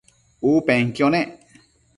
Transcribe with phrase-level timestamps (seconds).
[0.51, 1.63] U penquio nec